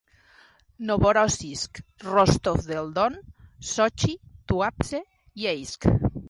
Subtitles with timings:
[0.89, 3.19] Novorossisk, Rostov del Don,
[3.73, 5.03] Sochi, Tuapse,
[5.45, 5.85] Yeysk.